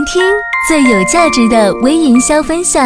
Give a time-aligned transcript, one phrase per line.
[0.00, 0.22] 聆听
[0.66, 2.82] 最有价值的微营销分享，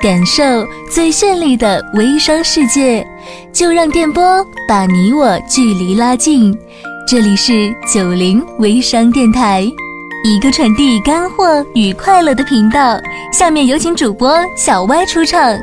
[0.00, 0.44] 感受
[0.88, 3.04] 最绚丽的微商世界，
[3.52, 6.56] 就让电波把你我距离拉近。
[7.08, 9.62] 这里是九零微商电台，
[10.24, 11.44] 一个传递干货
[11.74, 13.00] 与快乐的频道。
[13.32, 15.58] 下面有请主播小歪出场。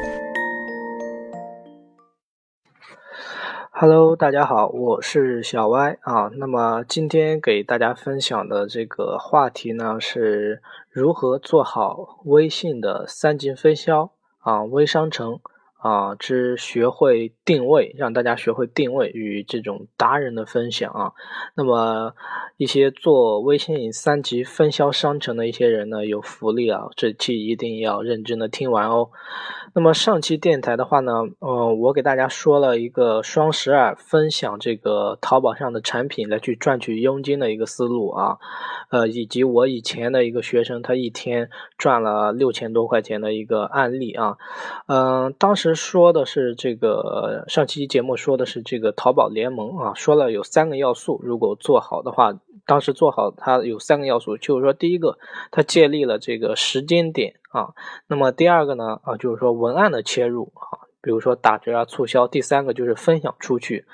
[3.73, 6.30] Hello，大家好，我是小歪啊。
[6.38, 10.62] 那么今天给大家分享的这个话题呢，是
[10.92, 15.40] 如何做好微信的三级分销啊，微商城。
[15.81, 21.12] 啊，之学会定位，让大家学会定位与这种达人的分享啊。
[21.55, 22.13] 那么，
[22.57, 29.09] 一些做微信三级分销商城的一些人呢，有福利啊，这期一定要认真的听完哦。
[29.73, 38.38] 那么上期电台的话呢，呃，我给大家说了一个双十二分享这个淘宝上的产品来去赚取佣金的一个思路啊，
[38.90, 44.37] 呃，以及我以前的一个学生他一天赚了六千多块钱的一个案例啊，
[44.87, 52.40] 嗯，当时说的是这个上期节目说的是这个淘宝联盟啊，说了有三个要素，如果做好的话。
[52.64, 55.18] 当时做好它有三个要素，就是说第一个，
[55.49, 57.74] 它建立了这个时间点啊，
[58.08, 63.85] 那么第二个呢啊，就是说文案的切入啊，比如说打折啊促销，第三个就是分享出去。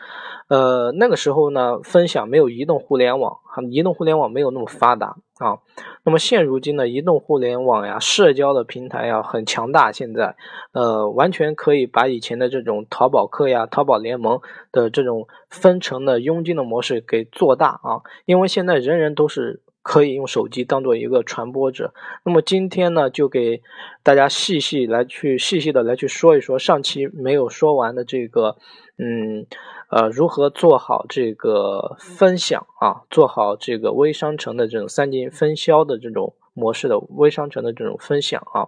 [0.50, 5.60] 呃，那个时候呢，分享没有移动互联网，移动互联网没有那么发达啊。
[6.04, 10.38] 那么现如今的移动互联网呀，社交的平台呀很强大，现在
[10.72, 14.40] 呃完全可以把以前的这种淘宝客呀、淘宝联盟
[14.72, 18.02] 的这种分成的佣金的模式给做大啊。
[18.24, 21.94] 因为现在人人都是可以用手机当做一个传播者。
[22.26, 23.62] 那么今天呢，就给
[24.04, 28.58] 大家细细来去细细的来去说一说上期没有说完的这个。
[29.00, 29.46] 嗯，
[29.92, 33.04] 呃，如何做好这个分享啊？
[33.12, 38.68] 做好这个微商城的这种三级分销的这种模式的微商城的这种分享啊？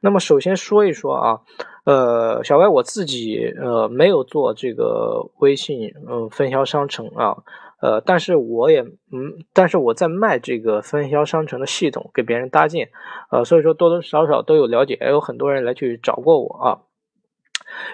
[0.00, 1.40] 那么首先说一说啊，
[1.84, 7.36] 呃，小歪我自己呃没有做这个微信嗯分销商城啊，
[7.82, 12.88] 呃，但是我也嗯，但是我在卖这个分销商城的系统给别人搭建，
[13.30, 16.80] 呃，所以说多多少少都有了解，也有很多人来去找过我啊，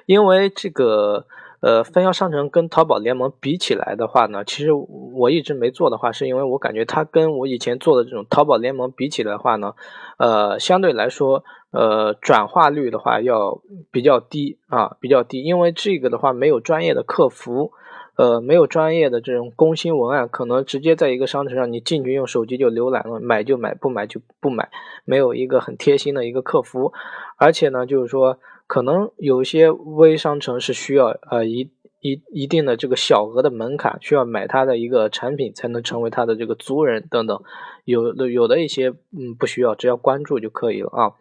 [0.06, 1.27] 因为这个。
[1.60, 9.75] 呃，分销商城跟淘宝联盟比起来的话呢，其实我一直没做的话，是因为我感觉它跟我以前做的这种淘宝联盟比起来的话呢，
[10.19, 13.60] 呃，相对来说，呃，转化率的话要
[13.91, 17.72] 比较低啊，比较低，因为这个的话没有专业的客服，
[18.18, 24.68] 呃，没有专业的这种攻心文案，可能直接在一个商城上，你进去用手机就浏览了，买就买，不买就不买，
[25.06, 26.92] 没有一个很贴心的一个客服，
[27.38, 28.38] 而且呢，就是说。
[28.68, 31.70] 可能有些微商城是需要呃一
[32.02, 37.42] 一一定的这个小额的门槛，需要买它的一个产品才能成为它的这个族人等等，
[37.86, 41.14] 有的有的一些嗯不需要，只要关注就可以了啊。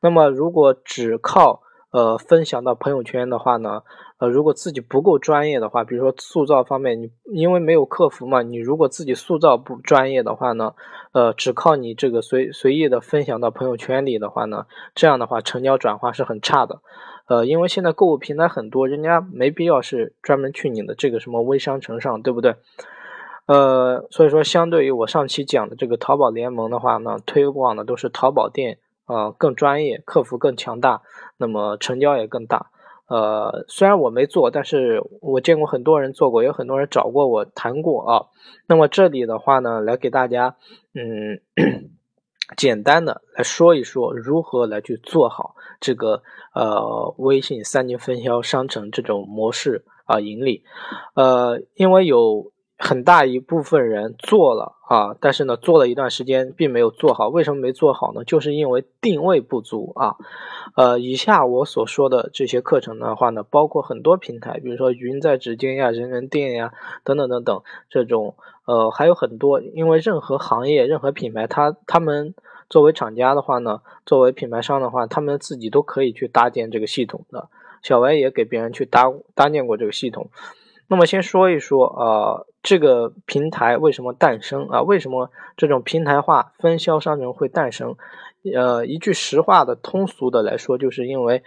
[0.00, 3.82] 那么如果只靠呃分享到朋友圈的话呢？
[4.18, 10.74] 呃，如果自己不够专业的话，比如说塑造方面，你因为没有客服嘛，你如果自己塑造不专业的话呢，
[11.12, 16.80] 呃，只靠你这个随随意的分享到朋友圈里的话呢，这样的话成交转化是很差的。
[17.28, 22.56] 呃，因为现在购物平台很多，人家没必要是专门去你的这个什么微商城上，对不对？
[23.46, 28.78] 呃，所以说相对于我上期讲的这个淘宝联盟的话呢，推广的都是淘宝店，
[29.10, 31.02] 呃，更专业，客服更强大，
[31.36, 32.70] 那么成交也更大。
[33.08, 38.26] 呃，虽然我没做，但是我见过很多人做过，有很多人找过我谈过啊。
[38.68, 40.54] 那么这里的话呢，来给大家，
[40.94, 41.40] 嗯，
[42.56, 46.22] 简单的来说一说如何来去做好这个
[46.54, 50.62] 呃微信三级分销商城这种模式啊盈利，
[51.14, 52.52] 呃，因为有。
[52.82, 57.28] 很大一部分人做了啊，但是呢，做了一段时间并没有做好。
[57.28, 58.24] 为什么没做好呢？
[58.24, 60.16] 就是因为定位不足啊。
[60.74, 66.72] 呃，以下我所说的这些课程的话呢，包括很多平台，比如说云在指尖呀、人人店呀
[67.04, 69.60] 等等等等这种，呃，还有很多。
[69.60, 72.34] 因为任何行业、任何品牌，它他们
[72.70, 77.50] 作为厂家的话呢，作为品牌商的话，他们自己都可以去搭建这个系统的。
[77.82, 80.30] 小歪也给别人去搭搭建过这个系统。
[80.88, 84.82] 那么先说一说啊，这个平台为什么诞生啊？
[84.82, 87.96] 为什么这种平台化分销商城会诞生？
[88.54, 91.42] 呃，一句实话的通俗的来说，就是因为，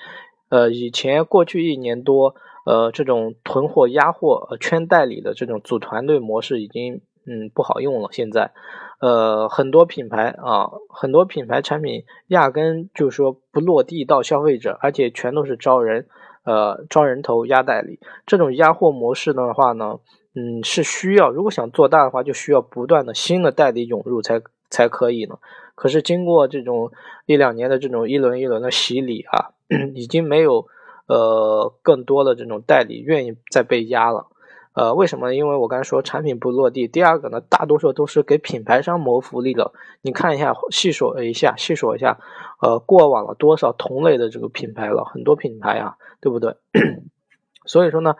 [0.49, 8.09] 呃，以前过去一年多，呃，这种囤货压货圈代理的这种组团队模式已经嗯不好用了。
[8.11, 8.51] 现在，
[8.99, 16.07] 呃，很多品牌啊，很多品牌产品压根就是说不落地到消费者，而且全都是招人。
[16.43, 19.99] 呃，装人头压代理这种压货模式的话呢，
[20.35, 25.37] 嗯，是需要如果想做大的话，就需要不断的新的代理涌入才才可以呢。
[25.75, 26.91] 可是经过这种
[27.25, 29.51] 一两年的这种一轮一轮的洗礼啊，
[29.95, 30.67] 已经没有
[31.07, 34.27] 呃更多的这种代理愿意再被压了。
[34.73, 35.33] 呃，为什么？
[35.33, 36.87] 因为我刚才说产品不落地。
[36.87, 39.71] 第二个呢，大多数都是给品牌商谋福利的。
[40.01, 42.17] 你看一下，细数一下，细数一下，
[42.61, 45.05] 呃，过往了多少同类的这个品牌了？
[45.05, 46.55] 很多品牌啊，对不对？
[47.65, 48.15] 所以说呢，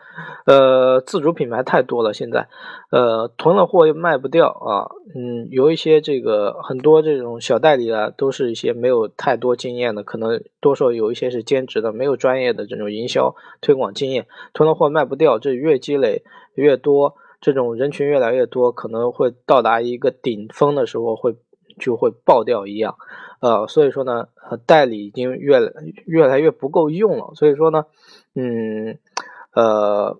[0.46, 2.48] 呃，自主品牌太多了，现在，
[2.90, 16.22] 呃，囤了货又卖不掉啊，嗯，有一些这个很多这种小代理啊，都是一些没有太多经验的，可能多数有一些是兼职的，没有专业的这种营销推广经验，囤了货卖不掉，这越积累
[16.54, 21.36] 越多，这种人群越来越多，可能会到达一个顶峰的时候会
[21.78, 22.96] 就会爆掉一样，
[23.40, 25.72] 呃，所以说呢，呃代理已经越来
[26.06, 27.86] 越来越不够用了，所以说呢，
[28.34, 28.98] 嗯。
[29.56, 30.18] 呃，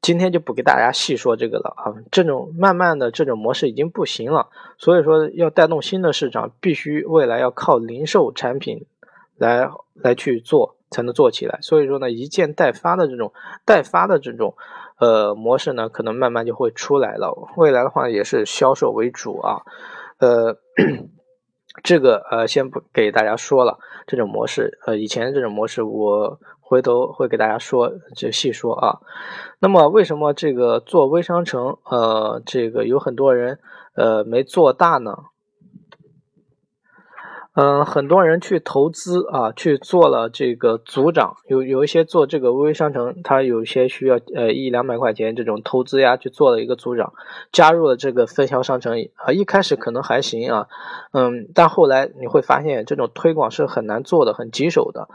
[0.00, 1.92] 今天就不给大家细说这个了啊。
[2.12, 4.48] 这种慢慢的这种模式已经不行了，
[4.78, 8.86] 所以说要带动新的市场，必须未来要靠零售产品
[9.36, 11.58] 来来去做才能做起来。
[11.62, 13.32] 所以说呢，一件代发的这种
[13.64, 14.54] 代发的这种
[14.98, 17.34] 呃模式呢，可能慢慢就会出来了。
[17.56, 19.62] 未来的话也是销售为主啊。
[20.18, 20.56] 呃，
[21.82, 26.38] 这个呃先不给大家说了，这种模式呃以前这种模式我。
[26.68, 28.98] 回头会给大家说，就细说啊。
[29.60, 33.60] 那么为什么这个做微商城，呃，这个有很多人
[33.94, 35.16] 呃没做大呢？
[37.56, 47.14] 嗯，很多人去投资啊，去做了这个组长，有有一些做这个微商城，他有些需要呃一两百块钱这种投资呀，去做了一个组长，
[47.50, 50.68] 加入了这个分销商城啊，一开始可能还行啊，
[51.12, 55.08] 嗯，但后来你会发现这种推广是很难做的，很棘手的。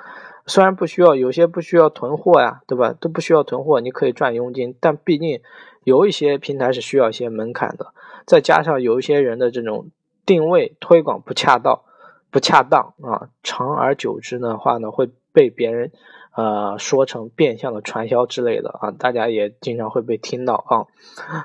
[0.48, 2.92] 虽然不需要，有些不需要囤货呀，对吧？
[3.00, 4.76] 都不需要囤货，你可以赚佣金。
[4.80, 5.40] 但毕竟
[5.84, 7.94] 有一些平台是需要一些门槛的，
[8.26, 9.90] 再加上有一些人的这种
[10.26, 11.82] 定位推广不恰当、
[12.32, 15.92] 不恰当啊，长而久之的话呢，会被别人
[16.36, 20.88] 呃说成变相的传销之类的啊，大家也经常会被听到啊。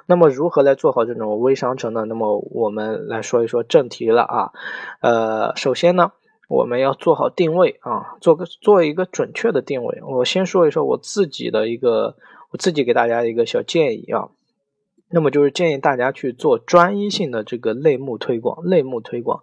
[0.06, 2.04] 那么如何来做好这种微商城呢？
[2.04, 4.52] 那么我们来说一说正题了啊。
[5.00, 6.12] 呃，首先呢。
[6.48, 10.00] 我们要做好定位啊，做个做一个准确的定位。
[10.06, 12.14] 我先说一说我自己的一个，
[12.52, 14.28] 我自己给大家一个小建议啊。
[15.10, 19.42] 那么就是建议大家去做专一性的这个类目推广，类目推广。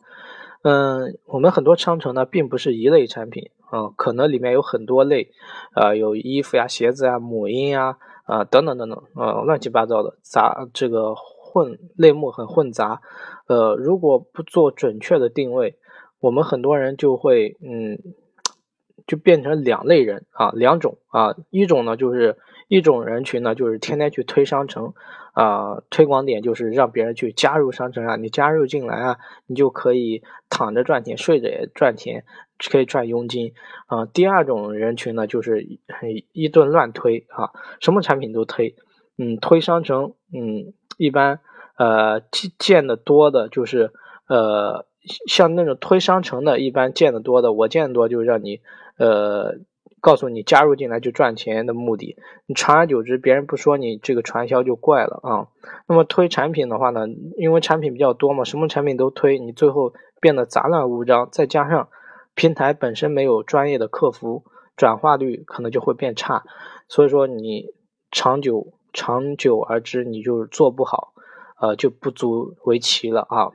[0.63, 5.29] 嗯，我们很多商城呢，并不是一类产品啊，可能里面有很多类，
[5.73, 13.01] 啊，有衣服呀、鞋子呀、母婴呀，啊，等等等等，啊，乱七八糟的杂，这个混类目很混杂。
[13.47, 15.75] 呃，如果不做准确的定位，
[16.21, 17.99] 我们很多人就会，嗯，
[19.05, 22.37] 就变成两类人啊，两种啊，一种呢就是
[22.67, 24.93] 一种人群呢，就是天天去推商城，
[25.33, 29.17] 啊，推广点就是让别人去加入商城啊，你加入进来啊，
[29.47, 32.23] 你就可以躺着赚钱，睡着也赚钱，
[32.71, 33.53] 可以赚佣金
[33.87, 34.05] 啊。
[34.05, 35.65] 第二种人群呢，就是
[36.31, 38.75] 一顿乱推啊，什么产品都推，
[39.17, 41.39] 嗯，推商城，嗯，一般
[41.77, 42.21] 呃
[42.59, 43.91] 见的多的就是
[44.27, 44.85] 呃。
[45.27, 48.61] 像那种推商城的，一般见得多的，我见得多，就是让你，
[48.97, 49.57] 呃，
[50.01, 52.17] 告诉你加入进来就赚钱的目的。
[52.45, 55.47] 你长而久之，别人不说你这个传销就怪了啊。
[55.87, 57.07] 那么推产品的话呢，
[57.37, 61.87] 因为产品比较多嘛，什么产品都推，你最后变得杂乱无章，再加上
[62.35, 64.43] 平台本身没有专业的客服，
[64.75, 66.43] 转化率可能就会变差。
[66.87, 67.67] 所以说你
[68.11, 71.13] 长久长久而之，你就做不好，
[71.61, 73.51] 呃，就不足为奇了啊。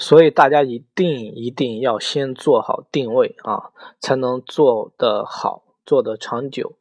[0.00, 6.72] 所以大家一定一定要先做好定位啊，才能做得好，做得长久。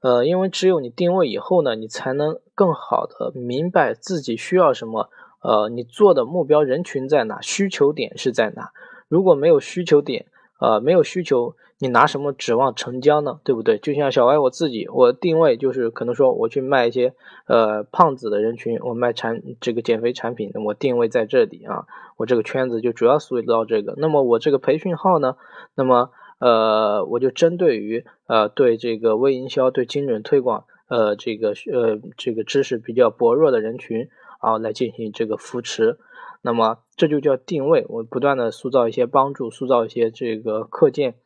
[0.00, 5.08] 呃，因为只有你定位以后呢，你才能更好的明白自己需要什么。
[5.40, 8.72] 呃，你做的目标人群在哪，需求点是在哪。
[9.08, 10.26] 如果没有需求点，
[10.60, 11.54] 呃，没有需求。
[11.84, 13.40] 你拿什么指望成交呢？
[13.44, 13.76] 对不对？
[13.76, 17.12] 就像小歪我自己，我定位就是可能说我去卖一些
[17.46, 21.84] 呃胖子的人群，我卖产这个减肥产品，我定位在这里啊，
[22.16, 23.92] 我这个圈子就主要塑造这个。
[23.98, 25.36] 那么我这个培训号呢，
[25.74, 34.08] 那么呃我就针对于呃对这个微营销、对精准推广呃这个呃这个知识比较薄弱的人群
[34.40, 35.98] 啊来进行这个扶持。
[36.40, 41.16] 那么这就叫定位，我不断的塑造一些帮助，塑造一些这个课件。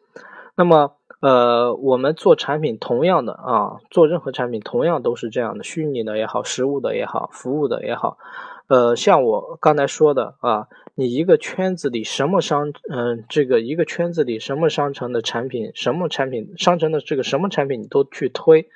[0.58, 8.18] 那么，呃，我们做产品同样的啊，做任何产品同样都是这样的，虚拟的也好，实物的也好，服务的也好，
[8.66, 18.68] 呃，像我刚才说的啊，你一个圈子里什么商，嗯，这个一个圈子里什么商城的产品，什么产品商城的这个什么产品你都去推，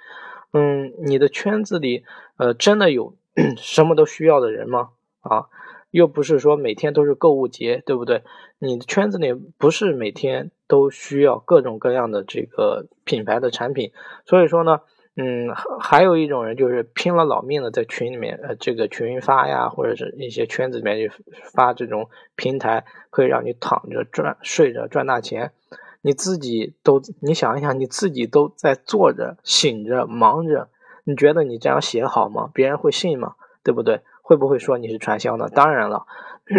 [0.53, 2.05] 嗯，你的圈子里，
[2.37, 3.17] 呃，真的有
[3.59, 4.91] 什么都需要的人吗？
[5.23, 5.47] 啊，
[5.91, 8.23] 又不是说每天都是购物节，对不对？
[8.61, 13.93] 你的圈子里不是每天都需要各种各样的这个品牌的产品，
[14.25, 14.81] 所以说呢，
[15.17, 21.13] 嗯，还有一种人就是拼了老命的在群里面，呃，这个群发呀，或者是一些圈子里面去
[21.53, 25.53] 发这种平台，可以让你躺着赚、睡着赚大钱。
[26.01, 30.71] 你自己都，你想一想，你自己都在坐着、醒着、忙着，
[31.05, 32.51] 你觉得你这样写好吗？
[32.55, 33.35] 别人会信吗？
[33.63, 34.01] 对不对？
[34.33, 35.51] 会不会说你是传销呢？
[35.55, 36.07] 当然了，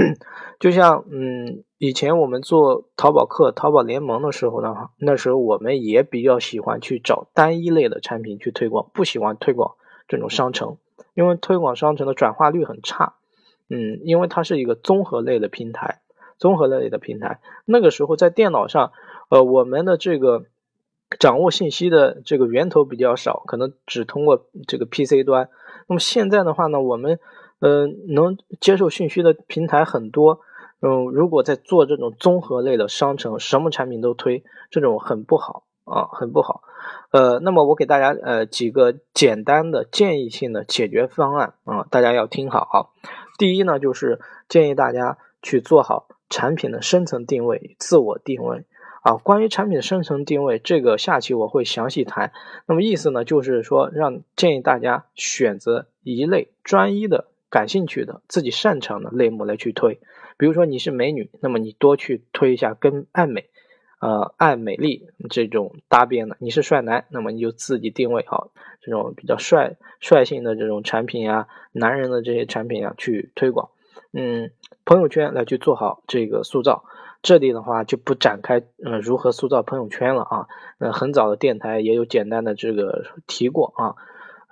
[0.62, 9.74] 就像嗯，以前我们做淘宝客、淘宝联盟的时候呢，那时候我们也比较喜欢去找单一类的产品去推广，不喜欢推广
[10.08, 10.78] 这种商城，
[11.16, 13.16] 因为推广商城的转化率很差。
[13.70, 16.02] 嗯，因为它是一个综合类的平台，
[16.38, 18.92] 综合类的平台，那个时候在电脑上，
[19.30, 20.44] 呃，我们的这个
[21.18, 25.50] 掌握信息的这个源头比较少，可能只通过这个 PC 端。
[25.88, 27.20] 那么现在的话呢，我们
[27.64, 30.42] 呃，能接受信息的平台很多，
[30.82, 36.62] 嗯，如果在做这种综合类的商城，什么产品都推，这种很不好啊，很不好。
[37.12, 42.76] 呃，那么我给大家呃几个简单的建议性的解决方案啊，大家要听好啊。
[43.38, 48.66] 第一呢，就是建议大家去做好产品的深层定位、自我定位
[49.04, 49.14] 啊。
[49.14, 52.34] 关于产品的深层定位，这个下期我会详细谈。
[52.66, 57.28] 那么意思呢，就是说让建议大家选择一类专一的。
[57.54, 60.00] 感兴趣的、自己擅长的类目来去推，
[60.40, 63.46] 比如说你是美女，那么你多去推一下跟爱美、
[64.00, 68.50] 呃爱美丽这种搭边的；你是帅男，那么你就自己定位好
[68.82, 73.70] 这种比较帅、帅性的这种产品啊，男人的这些产品啊去推广。
[74.14, 74.50] 嗯，
[74.84, 76.86] 朋友圈来去做好这个塑造，
[77.22, 80.48] 这里的话就不展开嗯如何塑造朋友圈了啊。
[80.80, 83.94] 呃，很早的电台也有简单的这个提过啊。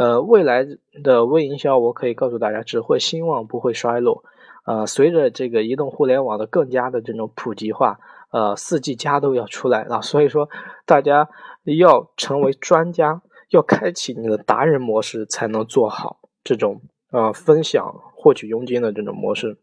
[0.01, 0.65] 呃，未来
[1.03, 4.23] 的微营销，我可以告诉大家，只会兴旺，不会衰落。
[4.65, 7.99] 呃，随着这个移动互联网的更加的这种普及化，
[8.31, 10.49] 呃，四 G 加都要出来了，所以说
[10.87, 11.29] 大家
[11.65, 16.81] 要成为专家，要开启你的达人模式，才能做好这种
[17.11, 19.59] 呃分享、获取佣金的这种模式。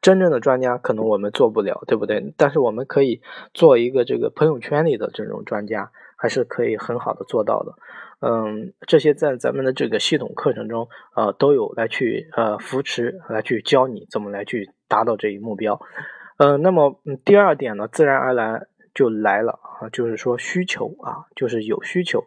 [0.00, 2.32] 真正的专家可能我们做不了，对不对？
[2.36, 3.20] 但是我们可以
[3.52, 7.74] 做一个这个朋友圈里的这种专家，还是可以很好的做到的。
[8.22, 15.80] 嗯，这些在咱们的这个系统课程中，呃，都有来去呃扶持，来去教你怎么来去达到这一目标。
[16.36, 22.24] 呃，那么第二点呢，自然而然就来了啊，就是说需求啊，就是有需求。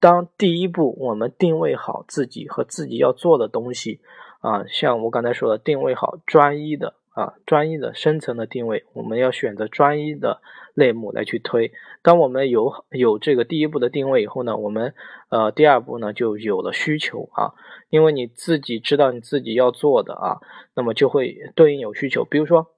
[0.00, 4.00] 当第一步我们定位好自己和自己要做的东西
[4.40, 6.94] 啊，像我刚才说的，定位好专一的。
[7.18, 10.40] 啊，专一的深层的定位，我们要选择专一的
[10.78, 11.72] 类目来去推。
[12.02, 14.94] 当我们有有这个第一步的定位以后呢，我们
[15.28, 17.52] 呃第二步呢就有了需求啊，
[17.90, 20.38] 因为你自己知道你自己要做的啊，
[20.74, 22.24] 那么就会对应有需求。
[22.24, 22.68] 比如说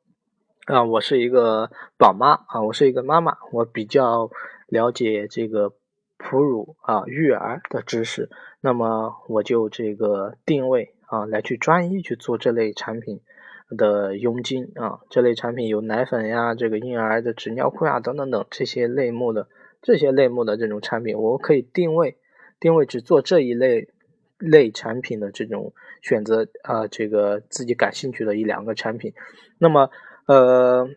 [0.66, 4.30] 啊，我是一个宝妈啊，我是一个妈妈，我比较
[4.69, 5.75] 了解这个
[6.16, 8.30] 哺乳啊育儿的知识，
[8.62, 13.21] 那么我就这个定位啊来去专一去做这类产品。
[13.77, 19.49] 的佣金啊，这类产品有奶粉呀，这个婴儿的纸尿裤呀，等等等这些类目的
[19.83, 22.17] 这些类目的这种产品，我可以定位
[22.59, 23.89] 定位只做这一类
[24.39, 25.73] 类产品的这种
[26.03, 29.12] 选择啊，这个自己感兴趣的一两个产品，
[29.59, 29.91] 那么
[30.27, 30.89] 呃，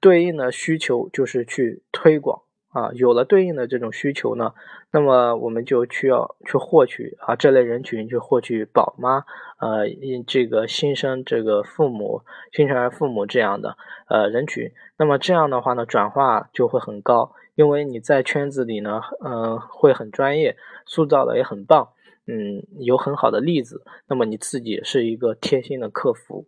[0.00, 2.42] 对应的需求就是去推广。
[2.74, 4.52] 啊，有了对应的这种需求呢，
[4.90, 9.24] 那么我们就需要去获取啊这类人群，去获取宝妈，
[9.60, 9.86] 呃，
[10.26, 13.76] 这个新生这个父母、新生儿父母这样的
[14.08, 14.72] 呃人群。
[14.98, 21.90] 那么这样的话呢，转化就会很高，因为你在圈子里呢，嗯，会很专业，塑造的也很棒，
[22.26, 23.84] 嗯，有很好的例子。
[24.08, 26.44] 那么你自己是一个贴心的客服。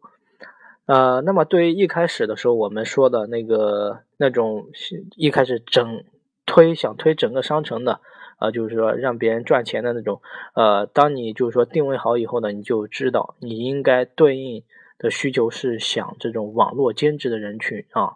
[0.87, 4.66] 呃，那么对于一开始的时候我们说的那个那种
[5.14, 6.02] 一开始整。
[6.46, 8.00] 推想推整个商城的，
[8.38, 10.22] 呃，就是说让别人赚钱的那种，
[10.54, 14.62] 呃，当你就是说定位好以后呢，你就知道你应该对应
[14.96, 18.14] 的需求是想这种网络兼职的人群啊。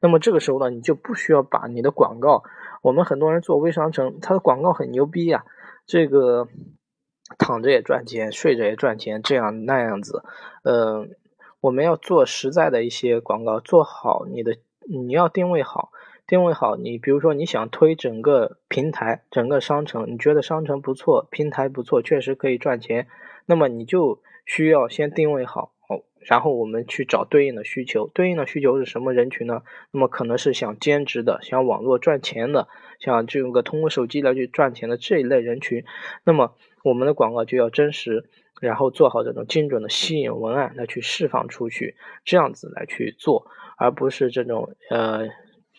[0.00, 2.42] 那么这个时候呢，你就不需要把你的广告，
[2.82, 5.44] 我们很多人做微商城，他的广告很牛逼呀，
[5.86, 6.48] 这个
[7.38, 10.24] 躺着也赚钱，睡着也赚钱，这样那样子，
[10.64, 11.06] 呃，
[11.60, 14.56] 我们要做实在的一些广告，做好你的，
[14.88, 15.92] 你要定位好。
[16.30, 23.08] 定位好，你比如说你想推整个平台、整个商城，你觉得商城不错，平台不错，确实可以赚钱，
[23.46, 25.72] 那么你就需要先定位好，
[26.20, 28.06] 然后我们去找对应的需求。
[28.14, 29.62] 对应的需求是什么人群呢？
[29.90, 32.68] 那么可能是想兼职的，想网络赚钱的，
[33.00, 35.84] 想这个通过手机来去赚钱的这一类人群。
[36.22, 45.28] 那么我们的广告就要真实，然后做好这种精准的吸引文案来去释放出去，这样子来去做，而不是这种呃，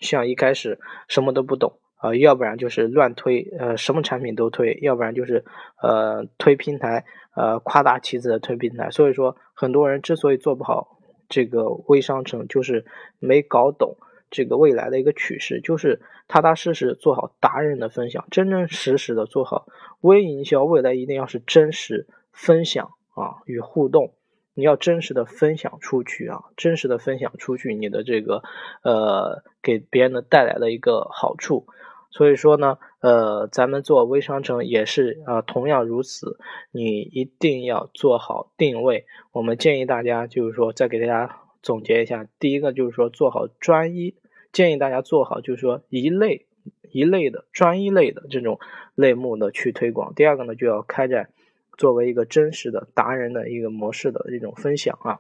[0.02, 0.78] 像一开始
[1.08, 5.46] 什么都不懂啊，要不然就是乱推，呃，什么产品都推，要不然就是
[5.82, 7.06] 呃推平台，
[7.36, 8.90] 呃夸大其词的推平台。
[8.92, 12.84] 所以说，很多人之所以做不好这个微商城，就是
[13.20, 13.96] 没搞懂
[14.30, 19.68] 这个未来的一个趋势，就是踏踏实实做好达人的分享，真真实实的做好
[20.02, 22.08] 微营销，未来一定要是真实。
[22.34, 24.14] 分享啊，与互动，
[24.54, 28.44] 你要真实的分享出去啊，真实的分享出去你的这个
[28.84, 31.66] 呃，给别人的带来的一个好处。
[32.10, 36.38] 所以说呢，呃，咱们做微商城也是啊，同样如此，
[36.72, 39.06] 你一定要做好定位。
[39.32, 44.16] 我们建议大家就是说，再给大家总结一下，第一个就是说做好专一，
[44.52, 46.48] 建议大家做好就是说一类
[46.92, 48.60] 一类的专一类的这种
[48.96, 50.14] 类目的去推广。
[50.14, 51.30] 第二个呢，就要开展。
[51.78, 55.20] 作为一个真实的达人的一个模式的这种分享啊，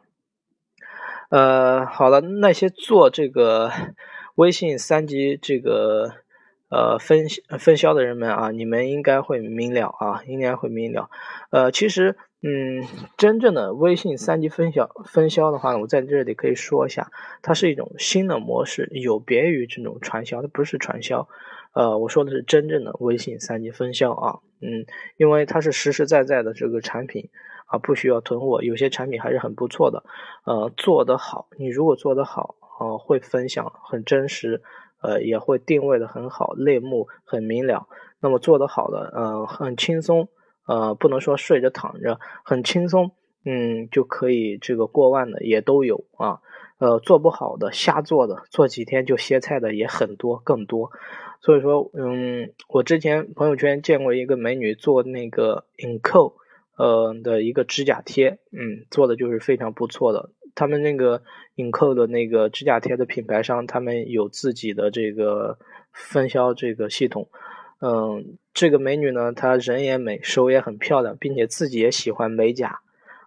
[1.29, 3.71] 呃，好了，那些做这个
[4.35, 6.11] 微信三级这个
[6.69, 7.25] 呃分
[7.57, 11.09] 分销的人们啊，你们应该会明了啊，应该会明了。
[11.49, 12.83] 呃，其实，嗯，
[13.17, 21.27] 真正的微信三级分销分销的话呢，我在这里可以说一下，它是一种新的模式，有别于这种传销，它不是传销。
[21.73, 24.85] 呃，我说的是真正的微信三级分销啊，嗯，
[25.17, 27.29] 因为它是实实在在的这个产品
[27.67, 30.03] 啊，不需要囤货，有些产品还是很不错的，
[30.45, 34.61] 呃，做得好，你如果做得好，呃，会分享很真实，
[35.01, 37.87] 呃，也会定位的很好，类目很明了，
[38.19, 40.27] 那么做得好的，呃，很轻松，
[40.67, 43.11] 呃，不能说睡着躺着，很轻松，
[43.45, 46.41] 嗯，就可以这个过万的也都有啊，
[46.79, 50.91] 呃，做不好的瞎做的，做几天就歇菜的也很多，更多。
[51.41, 56.35] 所以说，嗯，我之前朋友圈见过一个美女做那个影扣，
[56.77, 60.29] 呃的一个指甲贴，嗯，做的就是非常不错的。
[60.53, 61.23] 他们那个
[61.55, 65.57] 影扣的那个指甲贴的品牌商，他们有自己的这个
[65.91, 67.29] 分销这个系统。
[67.79, 72.81] 嗯，这个美女呢，她人也美，手也很漂亮，并且自己也喜欢美甲，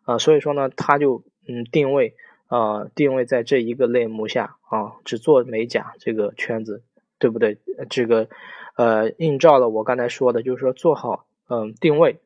[0.05, 2.15] 啊，所以说呢，她就嗯定位
[2.47, 6.85] 啊定位在这一个类目下啊，只做美甲这个圈子。
[7.25, 7.57] 对不对？
[7.89, 8.29] 这个，
[8.77, 12.21] 呃，映照了我刚才说的，就是说做好，嗯，定位，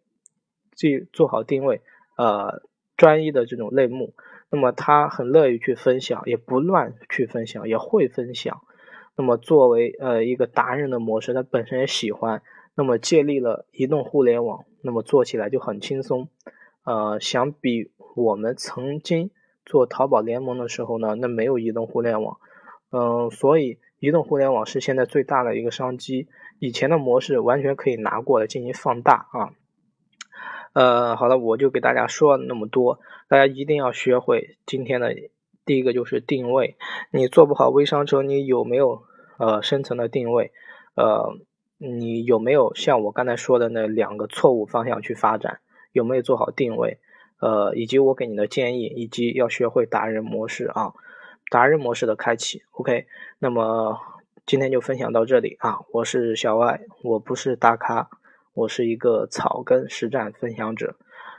[0.75, 1.83] 即做好定位，
[2.17, 2.63] 呃，
[2.97, 4.13] 专一的这种类目。
[4.51, 8.61] 那么他很乐意去分享，也不乱去分享，也会分享。
[9.15, 12.43] 那么作为呃一个达人的模式，他本身也喜欢。
[12.75, 16.29] 那么借力了移动互联网，那么做起来就很轻松。
[16.83, 19.31] 呃，相比我们曾经
[19.65, 22.39] 做淘宝联盟的时候呢，那没有移动互联网，
[22.91, 23.79] 嗯，所以。
[24.01, 29.51] 移动互联网是现在最大的一个商机，以前的模式完全可以拿过来进行放大啊。
[30.73, 35.15] 呃，好了，我就给大家说了那么多，大家一定要学会今天的
[35.65, 36.77] 第一个就是定位。
[37.11, 39.03] 你做不好微商城，你有没有
[39.39, 40.53] 呃深层的定位？
[40.95, 41.37] 呃，
[41.79, 45.59] 你有没有像我刚才说的那两个错误方向去发展？
[45.93, 46.99] 有没有做好定位？
[47.41, 50.93] 呃，以及我给你的建议，以及要学会达人模式啊。
[51.51, 53.07] 达人模式的开启，OK，
[53.39, 53.99] 那么
[54.45, 55.79] 今天就分享到这里啊！
[55.93, 58.11] 我是小歪，我不是大咖，
[58.53, 60.97] 我是一个草根实战分享者。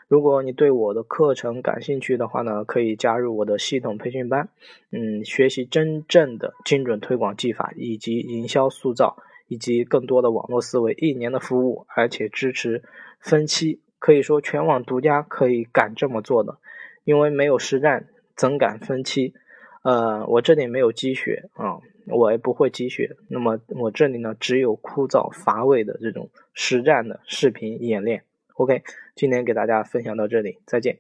[0.07, 4.49] 如果你对我的课程感兴趣的话呢，可以加入我的系统培训班，
[4.91, 9.17] 嗯，学习真正的精准推广技法，以及营销塑造，
[9.47, 12.81] 以及更多的网络思维，一年的服务，而且支持
[13.19, 16.57] 分期，可以说全网独家，可以敢这么做的，
[17.03, 19.35] 因为没有实战，怎敢分期？
[19.81, 23.15] 呃，我这里没有积雪啊，我也不会积雪。
[23.29, 28.23] 那么我这里呢，只有枯燥乏味的这种实战的视频演练。
[28.55, 28.83] OK，
[29.15, 30.97] 今天给大家分享到这里，再见。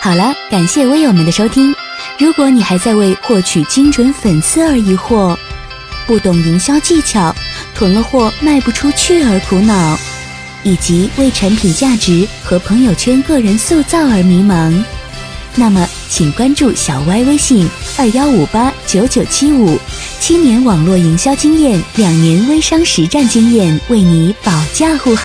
[0.00, 1.74] 好了，感谢微友们的收听。
[2.16, 5.36] 如果你还在为获取精准粉丝而疑惑，
[6.06, 7.34] 不懂营销技巧，
[7.74, 9.96] 囤了货卖不出去而苦恼，
[10.62, 14.72] 以及为产品价值和朋友圈个人塑造而迷茫。
[15.58, 17.66] 那么，请关注小歪微信
[17.96, 19.78] 二幺五八九九七五，
[20.20, 25.24] 七年网络营销经验，两年微商实战经验，为你保驾护航。